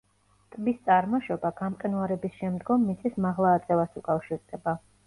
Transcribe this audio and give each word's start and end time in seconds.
ტბის 0.55 0.79
წარმოშობა 0.87 1.51
გამყინვარების 1.61 2.35
შემდგომ 2.41 2.89
მიწის 2.89 3.21
მაღლა 3.29 3.57
აწევას 3.61 3.99
უკავშირდება. 4.05 4.81